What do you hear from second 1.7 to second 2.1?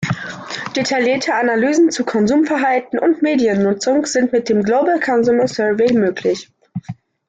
zu